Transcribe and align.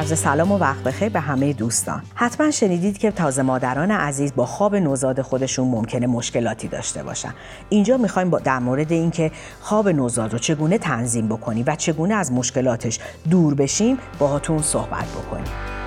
عرض 0.00 0.18
سلام 0.18 0.52
و 0.52 0.58
وقت 0.58 0.82
بخیر 0.82 1.08
به 1.08 1.20
همه 1.20 1.52
دوستان. 1.52 2.02
حتما 2.14 2.50
شنیدید 2.50 2.98
که 2.98 3.10
تازه 3.10 3.42
مادران 3.42 3.90
عزیز 3.90 4.34
با 4.34 4.46
خواب 4.46 4.76
نوزاد 4.76 5.22
خودشون 5.22 5.68
ممکنه 5.68 6.06
مشکلاتی 6.06 6.68
داشته 6.68 7.02
باشن. 7.02 7.34
اینجا 7.68 7.96
می‌خوایم 7.96 8.30
با 8.30 8.38
در 8.38 8.58
مورد 8.58 8.92
اینکه 8.92 9.30
خواب 9.60 9.88
نوزاد 9.88 10.32
رو 10.32 10.38
چگونه 10.38 10.78
تنظیم 10.78 11.28
بکنیم 11.28 11.64
و 11.66 11.76
چگونه 11.76 12.14
از 12.14 12.32
مشکلاتش 12.32 12.98
دور 13.30 13.54
بشیم 13.54 13.98
باهاتون 14.18 14.62
صحبت 14.62 15.06
بکنیم. 15.06 15.79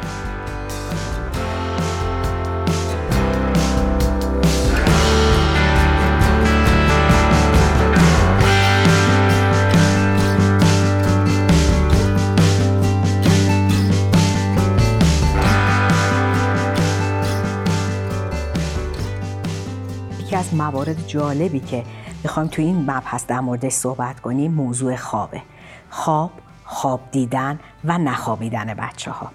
موارد 20.63 21.07
جالبی 21.07 21.59
که 21.59 21.83
می‌خوایم 22.23 22.49
تو 22.49 22.61
این 22.61 22.91
مبحث 22.91 23.25
در 23.27 23.39
موردش 23.39 23.71
صحبت 23.71 24.19
کنیم 24.19 24.51
موضوع 24.51 24.95
خوابه. 24.95 25.41
خواب 25.89 26.31
خواب 26.65 26.99
دیدن 27.11 27.59
و 27.85 27.97
نخوابیدن 27.97 28.73
بچه 28.73 29.11
ها 29.11 29.31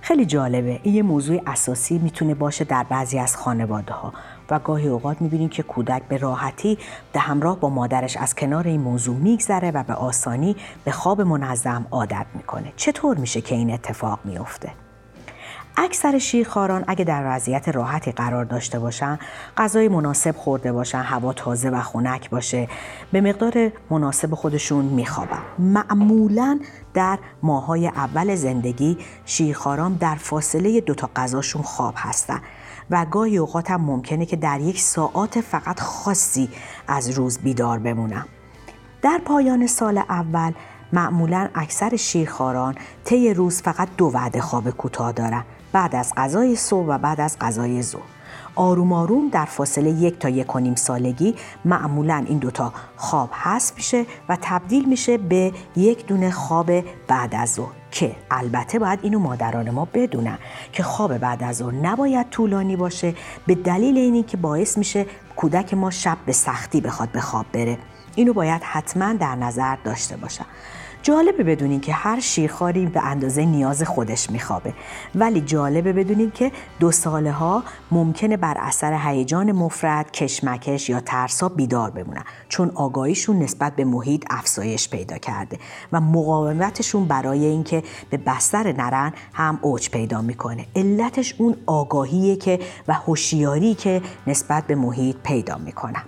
خیلی 0.00 0.26
جالبه. 0.26 0.80
این 0.82 0.94
یه 0.94 1.02
موضوع 1.02 1.42
اساسی 1.46 1.98
می‌تونه 1.98 2.34
باشه 2.34 2.64
در 2.64 2.82
بعضی 2.82 3.18
از 3.18 3.36
خانواده 3.36 3.92
ها 3.92 4.12
و 4.50 4.58
گاهی 4.58 4.88
اوقات 4.88 5.22
می‌بینیم 5.22 5.48
که 5.48 5.62
کودک 5.62 6.02
به 6.02 6.16
راحتی 6.16 6.78
به 7.12 7.20
همراه 7.20 7.60
با 7.60 7.68
مادرش 7.68 8.16
از 8.16 8.34
کنار 8.34 8.68
این 8.68 8.80
موضوع 8.80 9.16
میگذره 9.16 9.70
و 9.70 9.82
به 9.82 9.94
آسانی 9.94 10.56
به 10.84 10.90
خواب 10.90 11.20
منظم 11.20 11.86
عادت 11.90 12.26
می‌کنه. 12.34 12.72
چطور 12.76 13.16
میشه 13.16 13.40
که 13.40 13.54
این 13.54 13.70
اتفاق 13.70 14.18
میفته 14.24 14.70
اکثر 15.78 16.18
شیرخواران 16.18 16.84
اگه 16.86 17.04
در 17.04 17.22
وضعیت 17.26 17.68
راحتی 17.68 18.12
قرار 18.12 18.44
داشته 18.44 18.78
باشن 18.78 19.18
غذای 19.56 19.88
مناسب 19.88 20.36
خورده 20.36 20.72
باشن 20.72 21.02
هوا 21.02 21.32
تازه 21.32 21.70
و 21.70 21.80
خنک 21.80 22.30
باشه. 22.30 22.68
به 23.12 23.20
مقدار 23.20 23.72
مناسب 23.90 24.34
خودشون 24.34 24.84
میخوابن. 24.84 25.38
معمولا 25.58 26.60
در 26.94 27.18
ماهای 27.42 27.88
اول 27.88 28.34
زندگی 28.34 28.98
شیرخواران 29.24 29.94
در 29.94 30.14
فاصله 30.14 30.80
دوتا 30.80 31.10
غذاشون 31.16 31.62
خواب 31.62 31.94
هستن 31.96 32.40
و 32.90 33.06
گاهی 33.10 33.38
اوقات 33.38 33.70
هم 33.70 33.80
ممکنه 33.80 34.26
که 34.26 34.36
در 34.36 34.60
یک 34.60 34.80
ساعت 34.80 35.40
فقط 35.40 35.80
خاصی 35.80 36.48
از 36.88 37.10
روز 37.10 37.38
بیدار 37.38 37.78
بمونن. 37.78 38.24
در 39.02 39.20
پایان 39.24 39.66
سال 39.66 39.98
اول 39.98 40.52
معمولا 40.92 41.48
اکثر 41.54 41.96
شیرخواران 41.96 42.74
طی 43.04 43.34
روز 43.34 43.62
فقط 43.62 43.88
دو 43.96 44.06
وعده 44.14 44.40
خواب 44.40 44.70
کوتاه 44.70 45.12
دارن. 45.12 45.44
بعد 45.76 45.96
از 45.96 46.12
غذای 46.16 46.56
صبح 46.56 46.86
و 46.86 46.98
بعد 46.98 47.20
از 47.20 47.36
غذای 47.40 47.82
ظهر. 47.82 48.02
آروم 48.54 48.92
آروم 48.92 49.28
در 49.28 49.44
فاصله 49.44 49.90
یک 49.90 50.18
تا 50.18 50.28
یک 50.28 50.56
و 50.56 50.58
نیم 50.58 50.74
سالگی 50.74 51.34
معمولا 51.64 52.24
این 52.28 52.38
دوتا 52.38 52.72
خواب 52.96 53.30
حذف 53.32 53.76
میشه 53.76 54.06
و 54.28 54.38
تبدیل 54.42 54.88
میشه 54.88 55.18
به 55.18 55.52
یک 55.76 56.06
دونه 56.06 56.30
خواب 56.30 56.70
بعد 57.08 57.34
از 57.34 57.50
ظهر 57.50 57.72
که 57.90 58.16
البته 58.30 58.78
باید 58.78 58.98
اینو 59.02 59.18
مادران 59.18 59.70
ما 59.70 59.88
بدونن 59.94 60.38
که 60.72 60.82
خواب 60.82 61.18
بعد 61.18 61.42
از 61.42 61.56
ظهر 61.56 61.74
نباید 61.74 62.30
طولانی 62.30 62.76
باشه 62.76 63.14
به 63.46 63.54
دلیل 63.54 63.98
اینی 63.98 64.22
که 64.22 64.36
باعث 64.36 64.78
میشه 64.78 65.06
کودک 65.36 65.74
ما 65.74 65.90
شب 65.90 66.16
به 66.26 66.32
سختی 66.32 66.80
بخواد 66.80 67.08
به 67.08 67.20
خواب 67.20 67.46
بره. 67.52 67.78
اینو 68.16 68.32
باید 68.32 68.62
حتما 68.62 69.12
در 69.12 69.34
نظر 69.34 69.76
داشته 69.84 70.16
باشن 70.16 70.44
جالبه 71.02 71.44
بدونین 71.44 71.80
که 71.80 71.92
هر 71.92 72.20
شیرخواری 72.20 72.86
به 72.86 73.06
اندازه 73.06 73.44
نیاز 73.44 73.82
خودش 73.82 74.30
میخوابه. 74.30 74.74
ولی 75.14 75.40
جالبه 75.40 75.92
بدونین 75.92 76.30
که 76.30 76.52
دو 76.80 76.92
ساله 76.92 77.32
ها 77.32 77.62
ممکنه 77.90 78.36
بر 78.36 78.54
اثر 78.58 78.98
هیجان 79.04 79.52
مفرد، 79.52 80.10
کشمکش 80.12 80.88
یا 80.88 81.00
ترسا 81.00 81.48
بیدار 81.48 81.90
بمونن 81.90 82.24
چون 82.48 82.70
آگاهیشون 82.74 83.38
نسبت 83.38 83.76
به 83.76 83.84
محیط 83.84 84.24
افزایش 84.30 84.90
پیدا 84.90 85.18
کرده 85.18 85.58
و 85.92 86.00
مقاومتشون 86.00 87.04
برای 87.04 87.44
اینکه 87.44 87.82
به 88.10 88.16
بستر 88.16 88.72
نرن 88.72 89.12
هم 89.32 89.58
اوج 89.62 89.90
پیدا 89.90 90.22
می‌کنه. 90.22 90.66
علتش 90.76 91.34
اون 91.38 91.56
آگاهیه 91.66 92.36
که 92.36 92.58
و 92.88 92.92
هوشیاری 92.92 93.74
که 93.74 94.02
نسبت 94.26 94.66
به 94.66 94.74
محیط 94.74 95.16
پیدا 95.16 95.56
می‌کنن 95.56 96.02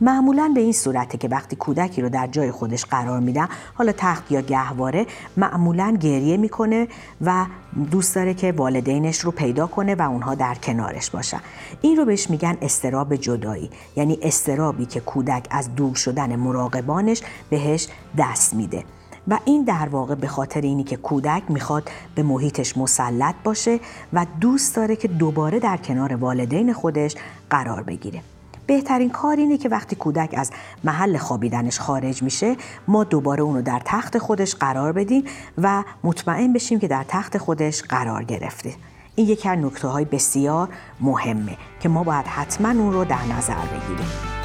معمولا 0.00 0.52
به 0.54 0.60
این 0.60 0.72
صورته 0.72 1.18
که 1.18 1.28
وقتی 1.28 1.56
کودکی 1.56 2.02
رو 2.02 2.08
در 2.08 2.26
جای 2.26 2.50
خودش 2.50 2.84
قرار 2.84 3.20
میدن 3.20 3.48
حالا 3.74 3.92
تخت 3.96 4.32
یا 4.32 4.40
گهواره 4.40 5.06
معمولا 5.36 5.96
گریه 6.00 6.36
می‌کنه 6.36 6.88
و 7.20 7.46
دوست 7.90 8.14
داره 8.14 8.34
که 8.34 8.52
والدینش 8.52 9.18
رو 9.18 9.30
پیدا 9.30 9.66
کنه 9.66 9.94
و 9.94 10.02
اونها 10.02 10.34
در 10.34 10.54
کنارش 10.54 11.10
باشن. 11.10 11.40
این 11.80 11.96
رو 11.96 12.04
بهش 12.04 12.30
میگن 12.30 12.56
استراب 12.62 13.16
جدایی. 13.16 13.70
یعنی 13.96 14.18
استرابی 14.22 14.86
که 14.86 15.00
کودک 15.00 15.46
از 15.50 15.74
دور 15.74 15.94
شدن 15.94 16.36
مراقبانش 16.36 17.22
بهش 17.50 17.88
دست 18.18 18.54
میده. 18.54 18.84
و 19.28 19.38
این 19.44 19.64
در 19.64 19.88
واقع 19.88 20.14
به 20.14 20.28
خاطر 20.28 20.60
اینی 20.60 20.84
که 20.84 20.96
کودک 20.96 21.42
می‌خواد 21.48 21.90
به 22.14 22.22
محیطش 22.22 22.76
مسلط 22.76 23.34
باشه 23.44 23.80
و 24.12 24.26
دوست 24.40 24.76
داره 24.76 24.96
که 24.96 25.08
دوباره 25.08 25.60
در 25.60 25.76
کنار 25.76 26.16
والدین 26.16 26.72
خودش 26.72 27.14
قرار 27.50 27.82
بگیره. 27.82 28.22
بهترین 28.66 29.10
کار 29.10 29.36
اینه 29.36 29.58
که 29.58 29.68
وقتی 29.68 29.96
کودک 29.96 30.34
از 30.36 30.50
محل 30.84 31.16
خوابیدنش 31.16 31.80
خارج 31.80 32.22
میشه 32.22 32.56
ما 32.88 33.04
دوباره 33.04 33.42
اونو 33.42 33.62
در 33.62 33.82
تخت 33.84 34.18
خودش 34.18 34.54
قرار 34.54 34.92
بدیم 34.92 35.24
و 35.58 35.84
مطمئن 36.04 36.52
بشیم 36.52 36.78
که 36.78 36.88
در 36.88 37.04
تخت 37.08 37.38
خودش 37.38 37.82
قرار 37.82 38.24
گرفته. 38.24 38.74
این 39.14 39.28
یکی 39.28 39.48
از 39.48 39.58
نکته 39.58 39.88
های 39.88 40.04
بسیار 40.04 40.68
مهمه 41.00 41.56
که 41.80 41.88
ما 41.88 42.02
باید 42.02 42.26
حتما 42.26 42.68
اون 42.68 42.92
رو 42.92 43.04
در 43.04 43.24
نظر 43.36 43.54
بگیریم. 43.54 44.35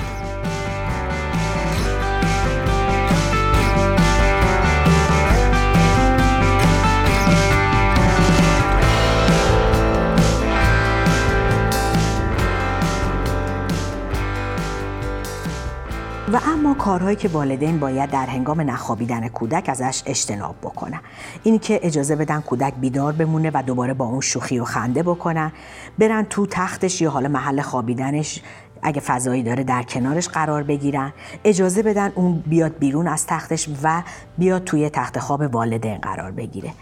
اما 16.46 16.74
کارهایی 16.74 17.16
که 17.16 17.28
والدین 17.28 17.80
باید 17.80 18.10
در 18.10 18.26
هنگام 18.26 18.62
نخوابیدن 18.62 19.28
کودک 19.28 19.70
ازش 19.70 20.04
اجتناب 20.06 20.56
بکنن. 20.62 21.00
اینی 21.44 21.60
که 21.60 21.80
اجازه 21.84 22.16
بدن 22.16 22.42
کودک 22.42 22.74
بیدار 22.74 23.14
بمونه 23.14 23.52
و 23.54 23.64
دوباره 23.66 23.94
با 23.94 24.06
اون 24.06 24.22
شوخی 24.22 24.60
و 24.60 24.66
خنده 24.66 25.04
بکنن. 25.04 25.52
برن 26.00 26.24
تو 26.24 26.46
تختش 26.46 27.02
یا 27.02 27.10
حالا 27.12 27.30
محل 27.30 27.62
خوابیدنش 27.62 28.42
اگه 28.82 29.02
فضایی 29.02 29.44
داره 29.44 29.64
در 29.64 29.84
کنارش 29.84 30.30
قرار 30.30 30.64
بگیرن. 30.64 31.14
اجازه 31.44 31.84
بدن 31.84 32.12
اون 32.16 32.44
بیاد 32.48 32.78
بیرون 32.78 33.08
از 33.08 33.28
تختش 33.28 33.70
و 33.84 34.04
بیاد 34.38 34.64
توی 34.64 34.90
تخت 34.90 35.20
خواب 35.20 35.42
والدین 35.42 35.98
قرار 35.98 36.32
بگیره. 36.32 36.74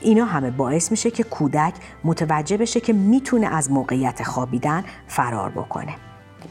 اینا 0.00 0.24
همه 0.24 0.50
باعث 0.50 0.90
میشه 0.90 1.10
که 1.10 1.22
کودک 1.22 1.74
متوجه 2.04 2.56
بشه 2.56 2.80
که 2.80 2.92
می‌تونه 2.92 3.46
از 3.46 3.70
موقعیت 3.70 4.22
خوابیدن 4.22 4.84
فرار 5.06 5.50
بکنه. 5.50 5.94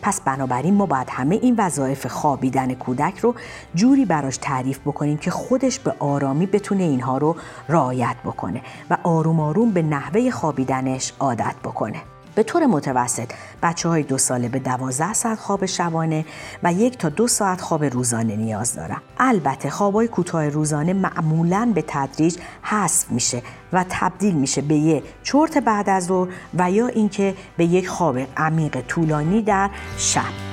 پس 0.03 0.21
بنابراین 0.21 0.73
ما 0.73 0.85
باید 0.85 1.07
همه 1.11 1.35
این 1.35 1.55
وظایف 1.57 2.07
خوابیدن 2.07 2.73
کودک 2.73 3.19
رو 3.19 3.35
جوری 3.75 4.05
براش 4.05 4.37
تعریف 4.37 4.79
بکنیم 4.79 5.17
که 5.17 5.31
خودش 5.31 5.79
به 5.79 5.95
آرامی 5.99 6.45
بتونه 6.45 6.83
اینها 6.83 7.17
رو 7.17 7.35
رعایت 7.69 8.15
بکنه 8.25 8.61
و 8.89 8.97
آروم 9.03 9.39
آروم 9.39 9.71
به 9.71 9.81
نحوه 9.81 10.31
خوابیدنش 10.31 11.13
عادت 11.19 11.55
بکنه. 11.63 12.12
به 12.35 12.44
طور 12.44 12.65
متوسط 12.65 13.31
بچه 13.63 13.89
های 13.89 14.03
دو 14.03 14.18
ساله 14.18 14.50
به 14.50 14.59
دوازده 14.59 15.13
ساعت 15.13 15.39
خواب 15.39 15.65
شبانه 15.65 16.25
و 16.63 16.74
یک 16.74 16.97
تا 16.97 17.09
دو 17.09 17.27
ساعت 17.27 17.62
خواب 17.62 17.83
روزانه 17.83 18.35
نیاز 18.35 18.75
دارن. 18.75 19.01
البته 19.19 19.69
خوابای 19.69 20.07
کوتاه 20.07 20.50
روزانه 20.50 20.94
معمولا 20.94 21.71
به 21.75 21.83
تدریج 21.88 22.38
حذف 22.62 23.12
میشه 23.12 23.41
و 23.74 23.85
تبدیل 23.89 24.35
میشه 24.35 24.62
به 24.62 24.75
یک 24.75 25.03
چرت 25.24 25.57
بعد 25.57 25.89
از 25.89 26.06
ظهر 26.06 26.27
و 26.57 26.71
یا 26.71 26.88
اینکه 26.88 27.35
به 27.57 27.65
یک 27.65 27.88
خواب 27.88 28.19
عمیق 28.38 28.81
طولانی 28.81 29.41
در 29.41 29.69
شب. 29.97 30.52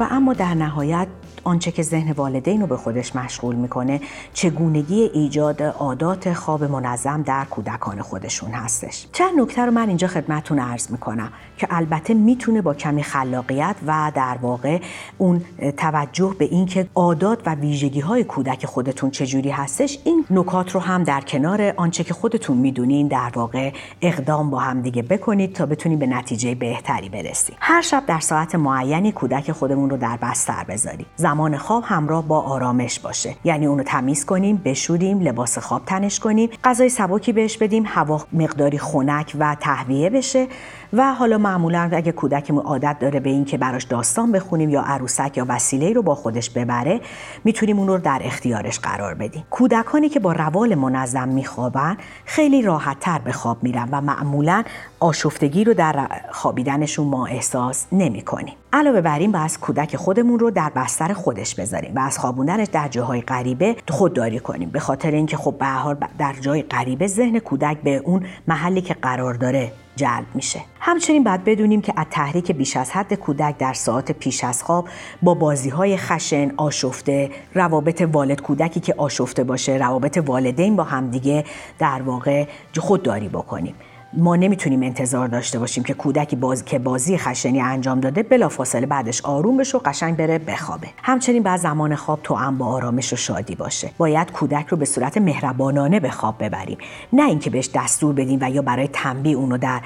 و 0.00 0.06
اما 0.10 0.32
در 0.32 0.54
نهایت 0.54 1.08
آنچه 1.46 1.70
که 1.72 1.82
ذهن 1.82 2.12
والدین 2.12 2.60
رو 2.60 2.66
به 2.66 2.76
خودش 2.76 3.16
مشغول 3.16 3.54
می‌کنه 3.54 4.00
چگونگی 4.32 5.10
ایجاد 5.14 5.62
عادات 5.62 6.32
خواب 6.32 6.64
منظم 6.64 7.22
در 7.22 7.44
کودکان 7.44 8.02
خودشون 8.02 8.50
هستش. 8.50 9.06
چند 9.12 9.40
نکته 9.40 9.62
رو 9.62 9.70
من 9.70 9.88
اینجا 9.88 10.08
خدمتتون 10.08 10.58
عرض 10.58 10.90
می‌کنم 10.90 11.32
که 11.58 11.66
البته 11.70 12.14
می‌تونه 12.14 12.62
با 12.62 12.74
کمی 12.74 13.02
خلاقیت 13.02 13.76
و 13.86 14.12
در 14.14 14.38
واقع 14.42 14.80
اون 15.18 15.44
توجه 15.76 16.34
به 16.38 16.44
اینکه 16.44 16.88
عادات 16.94 17.38
و 17.46 17.54
ویژگی 17.54 18.00
های 18.00 18.24
کودک 18.24 18.66
خودتون 18.66 19.10
چجوری 19.10 19.50
هستش 19.50 19.98
این 20.04 20.24
نکات 20.30 20.74
رو 20.74 20.80
هم 20.80 21.04
در 21.04 21.20
کنار 21.20 21.74
آنچه 21.76 22.04
که 22.04 22.14
خودتون 22.14 22.56
می‌دونین 22.56 23.08
در 23.08 23.32
واقع 23.34 23.72
اقدام 24.02 24.50
با 24.50 24.58
هم 24.58 24.82
دیگه 24.82 25.02
بکنید 25.02 25.52
تا 25.52 25.66
بتونید 25.66 25.98
به 25.98 26.06
نتیجه 26.06 26.54
بهتری 26.54 27.08
برسید 27.08 27.56
هر 27.60 27.82
شب 27.82 28.02
در 28.06 28.20
ساعت 28.20 28.54
معینی 28.54 29.12
کودک 29.12 29.52
خودمون 29.52 29.90
رو 29.90 29.96
در 29.96 30.16
بستر 30.16 30.64
بذاریم. 30.68 31.06
زمان 31.36 31.56
خواب 31.56 31.82
همراه 31.86 32.28
با 32.28 32.40
آرامش 32.40 33.00
باشه. 33.00 33.34
یعنی 33.44 33.66
اونو 33.66 33.82
تمیز 33.82 34.24
کنیم 34.24 34.62
بشوریم 34.64 35.20
لباس 35.20 35.58
خواب 35.58 35.82
تنش 35.86 36.20
کنیم 36.20 36.50
غذای 36.64 36.88
سبکی 36.88 37.32
بهش 37.32 37.56
بدیم 37.56 37.84
هوا 37.86 38.22
مقداری 38.32 38.78
خنک 38.78 39.36
و 39.38 39.56
تهویه 39.60 40.10
بشه. 40.10 40.46
و 40.92 41.14
حالا 41.14 41.38
معمولا 41.38 41.90
اگه 41.92 42.12
کودکمون 42.12 42.64
عادت 42.64 42.96
داره 43.00 43.20
به 43.20 43.30
اینکه 43.30 43.58
براش 43.58 43.84
داستان 43.84 44.32
بخونیم 44.32 44.70
یا 44.70 44.82
عروسک 44.82 45.36
یا 45.36 45.46
وسیله 45.48 45.92
رو 45.92 46.02
با 46.02 46.14
خودش 46.14 46.50
ببره 46.50 47.00
می‌تونیم 47.44 47.78
اون 47.78 47.88
رو 47.88 47.98
در 47.98 48.20
اختیارش 48.24 48.78
قرار 48.78 49.14
بدیم 49.14 49.44
کودکانی 49.50 50.08
که 50.08 50.20
با 50.20 50.32
روال 50.32 50.74
منظم 50.74 51.28
میخوابن 51.28 51.96
خیلی 52.24 52.62
راحت 52.62 53.00
تر 53.00 53.18
به 53.18 53.32
خواب 53.32 53.62
میرن 53.62 53.88
و 53.92 54.00
معمولا 54.00 54.64
آشفتگی 55.00 55.64
رو 55.64 55.74
در 55.74 56.08
خوابیدنشون 56.32 57.06
ما 57.06 57.26
احساس 57.26 57.86
نمی 57.92 58.22
کنیم. 58.22 58.54
علاوه 58.72 59.00
بر 59.00 59.18
این 59.18 59.32
باید 59.32 59.60
کودک 59.60 59.96
خودمون 59.96 60.38
رو 60.38 60.50
در 60.50 60.72
بستر 60.76 61.12
خودش 61.12 61.54
بذاریم 61.54 61.92
و 61.94 61.98
از 61.98 62.18
خوابوندنش 62.18 62.68
در 62.72 62.88
جاهای 62.88 63.20
غریبه 63.20 63.76
خودداری 63.88 64.38
کنیم 64.38 64.70
به 64.70 64.80
خاطر 64.80 65.10
اینکه 65.10 65.36
خب 65.36 65.54
به 65.58 66.06
در 66.18 66.32
جای 66.40 66.62
غریبه 66.62 67.06
ذهن 67.06 67.38
کودک 67.38 67.78
به 67.82 67.96
اون 67.96 68.26
محلی 68.48 68.80
که 68.80 68.94
قرار 68.94 69.34
داره 69.34 69.72
جلب 69.96 70.26
میشه. 70.34 70.60
همچنین 70.80 71.24
باید 71.24 71.44
بدونیم 71.44 71.82
که 71.82 71.92
از 71.96 72.06
تحریک 72.10 72.52
بیش 72.52 72.76
از 72.76 72.90
حد 72.90 73.14
کودک 73.14 73.58
در 73.58 73.72
ساعت 73.72 74.12
پیش 74.12 74.44
از 74.44 74.62
خواب 74.62 74.88
با 75.22 75.34
بازی 75.34 75.68
های 75.68 75.96
خشن 75.96 76.52
آشفته 76.56 77.30
روابط 77.54 78.02
والد 78.12 78.40
کودکی 78.40 78.80
که 78.80 78.94
آشفته 78.98 79.44
باشه 79.44 79.76
روابط 79.76 80.18
والدین 80.26 80.76
با 80.76 80.84
همدیگه 80.84 81.44
در 81.78 82.02
واقع 82.02 82.46
خودداری 82.78 83.28
بکنیم. 83.28 83.74
ما 84.12 84.36
نمی‌تونیم 84.36 84.82
انتظار 84.82 85.28
داشته 85.28 85.58
باشیم 85.58 85.84
که 85.84 85.94
کودکی 85.94 86.36
باز... 86.36 86.64
که 86.64 86.78
بازی 86.78 87.18
خشنی 87.18 87.60
انجام 87.60 88.00
داده 88.00 88.22
بلافاصله 88.22 88.86
بعدش 88.86 89.20
آروم 89.24 89.56
بشه 89.56 89.78
و 89.78 89.80
قشنگ 89.84 90.16
بره 90.16 90.38
بخوابه. 90.38 90.88
همچنین 91.02 91.42
بعد 91.42 91.60
زمان 91.60 91.94
خواب 91.94 92.20
تو 92.22 92.34
هم 92.34 92.58
با 92.58 92.66
آرامش 92.66 93.12
و 93.12 93.16
شادی 93.16 93.54
باشه. 93.54 93.90
باید 93.98 94.32
کودک 94.32 94.66
رو 94.66 94.76
به 94.76 94.84
صورت 94.84 95.18
مهربانانه 95.18 96.00
به 96.00 96.10
خواب 96.10 96.44
ببریم. 96.44 96.78
نه 97.12 97.22
اینکه 97.22 97.50
بهش 97.50 97.70
دستور 97.74 98.14
بدیم 98.14 98.38
و 98.42 98.50
یا 98.50 98.62
برای 98.62 98.88
تنبیه 98.88 99.36
اونو 99.36 99.58
در 99.58 99.80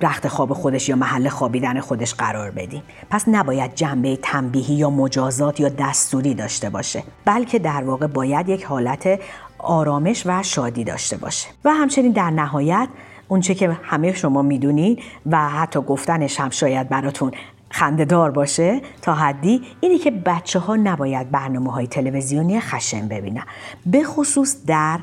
رخت 0.00 0.28
خواب 0.28 0.52
خودش 0.52 0.88
یا 0.88 0.96
محل 0.96 1.28
خوابیدن 1.28 1.80
خودش 1.80 2.14
قرار 2.14 2.50
بدیم. 2.50 2.82
پس 3.10 3.24
نباید 3.28 3.74
جنبه 3.74 4.18
تنبیهی 4.22 4.74
یا 4.74 4.90
مجازات 4.90 5.60
یا 5.60 5.68
دستوری 5.68 6.34
داشته 6.34 6.70
باشه. 6.70 7.02
بلکه 7.24 7.58
در 7.58 7.84
واقع 7.84 8.06
باید 8.06 8.48
یک 8.48 8.64
حالت 8.64 9.20
آرامش 9.58 10.22
و 10.26 10.42
شادی 10.42 10.84
داشته 10.84 11.16
باشه. 11.16 11.48
و 11.64 11.70
همچنین 11.70 12.12
در 12.12 12.30
نهایت 12.30 12.88
اونچه 13.30 13.54
که 13.54 13.76
همه 13.82 14.12
شما 14.12 14.42
می‌دونین 14.42 14.98
و 15.26 15.48
حتی 15.48 15.80
گفتنش 15.80 16.40
هم 16.40 16.50
شاید 16.50 16.88
براتون 16.88 17.32
خندهدار 17.70 18.30
باشه 18.30 18.80
تا 19.02 19.14
حدی 19.14 19.62
اینه 19.80 19.98
که 19.98 20.10
بچه 20.10 20.58
ها 20.58 20.76
نباید 20.76 21.30
برنامه 21.30 21.72
های 21.72 21.86
تلویزیونی 21.86 22.60
خشن 22.60 23.08
ببینن. 23.08 23.44
به 23.86 24.04
خصوص 24.04 24.56
در 24.66 24.98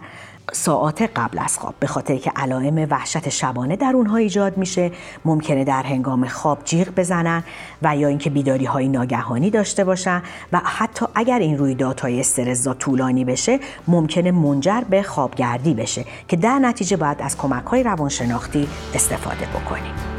ساعات 0.54 1.02
قبل 1.16 1.40
از 1.40 1.58
خواب 1.58 1.76
به 1.80 1.88
خاطر 1.88 2.16
که 2.16 2.32
علائم 2.36 2.88
وحشت 2.90 3.30
شبانه 3.30 3.76
در 3.76 3.92
اونها 3.96 4.18
ایجاد 4.18 4.58
میشه 4.58 4.92
ممکنه 5.26 5.64
در 5.64 5.84
هنگام 5.84 6.28
خواب 6.28 6.64
جیغ 6.64 6.88
بزنن 6.98 7.44
و 7.82 7.96
یا 7.98 8.08
اینکه 8.08 8.30
بیداری 8.30 8.66
های 8.66 8.88
ناگهانی 8.88 9.50
داشته 9.50 9.84
باشن 9.84 10.22
و 10.54 10.62
حتی 10.64 11.06
اگر 11.16 11.40
این 11.40 11.58
رویدادهای 11.58 12.20
استرزا 12.20 12.74
طولانی 12.74 13.26
بشه 13.26 13.60
ممکنه 13.88 14.32
منجر 14.32 14.82
به 14.90 15.04
خوابگردی 15.04 15.74
بشه 15.74 16.06
که 16.28 16.38
در 16.38 16.60
نتیجه 16.60 16.98
باید 16.98 17.22
از 17.22 17.38
کمک 17.38 17.66
های 17.66 17.84
روانشناختی 17.84 18.68
استفاده 18.94 19.46
بکنیم. 19.46 20.17